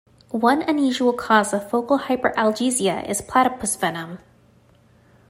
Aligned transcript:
One 0.39 0.63
unusual 0.63 1.13
cause 1.13 1.53
of 1.53 1.69
focal 1.69 1.99
hyperalgesia 1.99 3.07
is 3.07 3.21
platypus 3.21 3.75
venom. 3.75 4.17